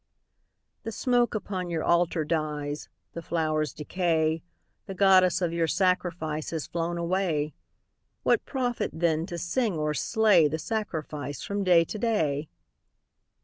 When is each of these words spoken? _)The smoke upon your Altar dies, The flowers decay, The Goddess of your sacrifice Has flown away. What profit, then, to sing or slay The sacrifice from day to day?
_)The 0.83 0.91
smoke 0.91 1.35
upon 1.35 1.69
your 1.69 1.83
Altar 1.83 2.25
dies, 2.25 2.89
The 3.13 3.21
flowers 3.21 3.71
decay, 3.71 4.41
The 4.87 4.95
Goddess 4.95 5.43
of 5.43 5.53
your 5.53 5.67
sacrifice 5.67 6.49
Has 6.49 6.65
flown 6.65 6.97
away. 6.97 7.53
What 8.23 8.43
profit, 8.43 8.89
then, 8.95 9.27
to 9.27 9.37
sing 9.37 9.77
or 9.77 9.93
slay 9.93 10.47
The 10.47 10.57
sacrifice 10.57 11.43
from 11.43 11.63
day 11.63 11.83
to 11.85 11.99
day? 11.99 12.49